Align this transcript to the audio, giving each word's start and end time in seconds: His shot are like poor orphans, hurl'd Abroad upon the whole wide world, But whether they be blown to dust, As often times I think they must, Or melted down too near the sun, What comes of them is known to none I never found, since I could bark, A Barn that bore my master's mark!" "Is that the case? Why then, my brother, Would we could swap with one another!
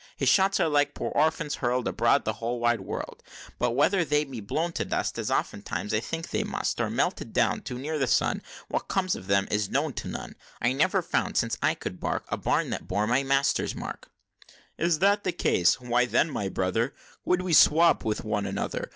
His 0.15 0.29
shot 0.29 0.59
are 0.59 0.67
like 0.67 0.95
poor 0.95 1.11
orphans, 1.11 1.57
hurl'd 1.61 1.87
Abroad 1.87 2.21
upon 2.21 2.23
the 2.23 2.33
whole 2.39 2.59
wide 2.59 2.81
world, 2.81 3.21
But 3.59 3.75
whether 3.75 4.03
they 4.03 4.23
be 4.23 4.39
blown 4.41 4.71
to 4.71 4.83
dust, 4.83 5.19
As 5.19 5.29
often 5.29 5.61
times 5.61 5.93
I 5.93 5.99
think 5.99 6.31
they 6.31 6.43
must, 6.43 6.81
Or 6.81 6.89
melted 6.89 7.33
down 7.33 7.61
too 7.61 7.77
near 7.77 7.99
the 7.99 8.07
sun, 8.07 8.41
What 8.67 8.87
comes 8.87 9.15
of 9.15 9.27
them 9.27 9.47
is 9.51 9.69
known 9.69 9.93
to 9.93 10.07
none 10.07 10.33
I 10.59 10.73
never 10.73 11.03
found, 11.03 11.37
since 11.37 11.55
I 11.61 11.75
could 11.75 11.99
bark, 11.99 12.25
A 12.29 12.37
Barn 12.37 12.71
that 12.71 12.87
bore 12.87 13.05
my 13.05 13.21
master's 13.21 13.75
mark!" 13.75 14.09
"Is 14.75 14.97
that 14.97 15.23
the 15.23 15.31
case? 15.31 15.79
Why 15.79 16.07
then, 16.07 16.31
my 16.31 16.49
brother, 16.49 16.95
Would 17.23 17.43
we 17.43 17.51
could 17.51 17.57
swap 17.57 18.03
with 18.03 18.23
one 18.23 18.47
another! 18.47 18.89